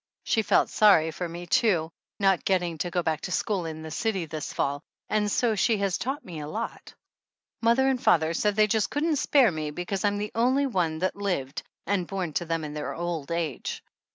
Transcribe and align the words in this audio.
She 0.23 0.41
felt 0.41 0.69
sorry 0.71 1.11
for 1.11 1.29
me, 1.29 1.45
too, 1.45 1.91
not 2.19 2.43
getting 2.43 2.79
to 2.79 2.89
go 2.89 3.03
back 3.03 3.21
to 3.21 3.31
school 3.31 3.67
in 3.67 3.83
the 3.83 3.91
city 3.91 4.25
this 4.25 4.51
fall, 4.51 4.81
and 5.09 5.29
so 5.31 5.53
she 5.53 5.77
has 5.77 5.99
taught 5.99 6.25
me 6.25 6.39
a 6.39 6.47
lot. 6.47 6.95
Mother 7.61 7.87
and 7.87 8.01
father 8.01 8.33
said 8.33 8.55
they 8.55 8.65
just 8.65 8.89
couldn't 8.89 9.17
spare 9.17 9.51
me, 9.51 9.69
be 9.69 9.85
ing 10.03 10.17
the 10.17 10.31
only 10.33 10.65
one 10.65 10.97
that 10.97 11.15
lived, 11.15 11.61
and 11.85 12.07
born 12.07 12.33
to 12.33 12.45
them 12.45 12.63
in 12.63 12.73
their 12.73 12.95
old 12.95 13.29
age. 13.31 13.83